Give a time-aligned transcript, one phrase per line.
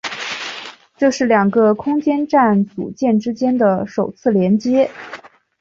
[0.97, 4.89] 这是两个空间站组件之间的首次连接。